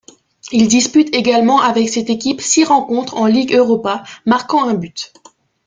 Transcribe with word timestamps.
Il 0.51 0.67
dispute 0.67 1.13
également 1.13 1.61
avec 1.61 1.87
cette 1.87 2.09
équipe 2.09 2.41
six 2.41 2.63
rencontres 2.63 3.15
en 3.17 3.27
Ligue 3.27 3.53
Europa, 3.53 4.03
marquant 4.25 4.67
un 4.67 4.73
but. 4.73 5.13